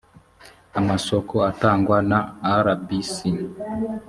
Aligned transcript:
amasoko 0.79 1.35
atangwa 1.51 1.97
na 2.09 2.19
rbc 2.65 3.13